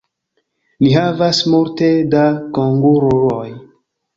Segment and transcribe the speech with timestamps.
[0.85, 2.25] Ni havas multe da
[2.59, 3.47] kanguruoj